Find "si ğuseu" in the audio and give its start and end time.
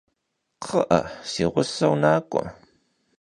1.31-1.95